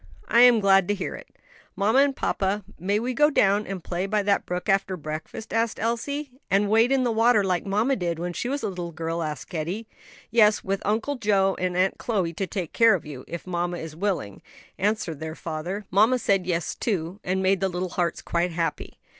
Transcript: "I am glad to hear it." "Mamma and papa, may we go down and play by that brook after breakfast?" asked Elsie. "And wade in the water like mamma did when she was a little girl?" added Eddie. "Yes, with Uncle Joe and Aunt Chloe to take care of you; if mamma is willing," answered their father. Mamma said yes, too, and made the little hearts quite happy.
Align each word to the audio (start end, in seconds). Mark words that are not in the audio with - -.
"I 0.27 0.41
am 0.41 0.59
glad 0.61 0.87
to 0.87 0.95
hear 0.95 1.13
it." 1.13 1.29
"Mamma 1.75 1.99
and 1.99 2.15
papa, 2.15 2.63
may 2.79 2.97
we 2.97 3.13
go 3.13 3.29
down 3.29 3.67
and 3.67 3.83
play 3.83 4.07
by 4.07 4.23
that 4.23 4.47
brook 4.47 4.67
after 4.67 4.97
breakfast?" 4.97 5.53
asked 5.53 5.79
Elsie. 5.79 6.31
"And 6.49 6.71
wade 6.71 6.91
in 6.91 7.03
the 7.03 7.11
water 7.11 7.43
like 7.43 7.67
mamma 7.67 7.95
did 7.95 8.17
when 8.17 8.33
she 8.33 8.49
was 8.49 8.63
a 8.63 8.67
little 8.67 8.91
girl?" 8.91 9.21
added 9.21 9.45
Eddie. 9.53 9.87
"Yes, 10.31 10.63
with 10.63 10.81
Uncle 10.85 11.17
Joe 11.17 11.55
and 11.59 11.77
Aunt 11.77 11.99
Chloe 11.99 12.33
to 12.33 12.47
take 12.47 12.73
care 12.73 12.95
of 12.95 13.05
you; 13.05 13.25
if 13.27 13.45
mamma 13.45 13.77
is 13.77 13.95
willing," 13.95 14.41
answered 14.79 15.19
their 15.19 15.35
father. 15.35 15.85
Mamma 15.91 16.17
said 16.17 16.47
yes, 16.47 16.73
too, 16.73 17.19
and 17.23 17.43
made 17.43 17.59
the 17.59 17.69
little 17.69 17.89
hearts 17.89 18.23
quite 18.23 18.49
happy. 18.51 18.97